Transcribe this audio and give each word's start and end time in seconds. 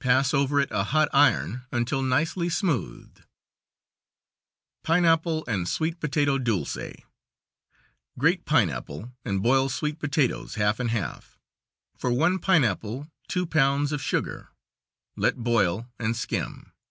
Pass 0.00 0.32
over 0.32 0.60
it 0.60 0.70
a 0.72 0.82
hot 0.82 1.10
iron 1.12 1.66
until 1.70 2.00
nicely 2.02 2.48
smoothed. 2.48 3.24
Pineapple 4.82 5.44
and 5.46 5.68
sweet 5.68 6.00
potato 6.00 6.38
dulce: 6.38 7.02
Grate 8.18 8.46
pineapple, 8.46 9.12
and 9.26 9.42
boil 9.42 9.68
sweet 9.68 9.98
potatoes, 9.98 10.54
half 10.54 10.80
and 10.80 10.88
half. 10.90 11.38
For 11.98 12.10
one 12.10 12.38
pineapple 12.38 13.10
two 13.28 13.44
pounds 13.44 13.92
of 13.92 14.00
sugar; 14.00 14.48
let 15.16 15.36
boil 15.36 15.90
and 15.98 16.16
skim. 16.16 16.72